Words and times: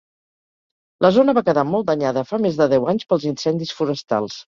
La 1.05 1.11
zona 1.17 1.35
va 1.37 1.43
quedar 1.49 1.63
molt 1.73 1.87
danyada 1.91 2.23
fa 2.29 2.39
més 2.45 2.57
de 2.61 2.67
deu 2.73 2.89
anys 2.95 3.05
pels 3.13 3.29
incendis 3.33 3.75
forestals. 3.81 4.41